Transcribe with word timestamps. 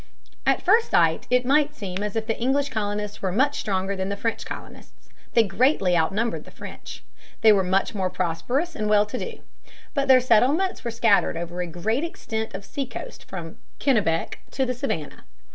At 0.47 0.63
first 0.63 0.89
sight 0.89 1.27
it 1.29 1.45
might 1.45 1.75
seem 1.75 2.01
as 2.01 2.15
if 2.15 2.25
the 2.25 2.41
English 2.41 2.69
colonists 2.69 3.21
were 3.21 3.31
much 3.31 3.59
stronger 3.59 3.95
than 3.95 4.09
the 4.09 4.17
French 4.17 4.43
colonists. 4.47 5.09
They 5.35 5.43
greatly 5.43 5.95
outnumbered 5.95 6.43
the 6.43 6.49
French. 6.49 7.03
They 7.41 7.53
were 7.53 7.63
much 7.63 7.93
more 7.93 8.09
prosperous 8.09 8.75
and 8.75 8.89
well 8.89 9.05
to 9.05 9.19
do. 9.19 9.41
But 9.93 10.07
their 10.07 10.19
settlements 10.19 10.83
were 10.83 10.89
scattered 10.89 11.37
over 11.37 11.61
a 11.61 11.67
great 11.67 12.03
extent 12.03 12.55
of 12.55 12.65
seacoast 12.65 13.25
from 13.25 13.45
the 13.47 13.55
Kennebec 13.77 14.39
to 14.49 14.65
the 14.65 14.73
Savannah. 14.73 15.23